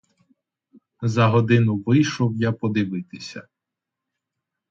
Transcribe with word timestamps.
За 1.01 1.27
годину 1.27 1.77
вийшов 1.85 2.35
я 2.37 2.51
подивитися. 2.51 3.47